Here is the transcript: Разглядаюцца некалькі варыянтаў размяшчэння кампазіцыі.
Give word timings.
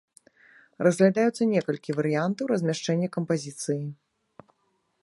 Разглядаюцца 0.87 1.47
некалькі 1.53 1.91
варыянтаў 1.99 2.45
размяшчэння 2.53 3.07
кампазіцыі. 3.19 3.79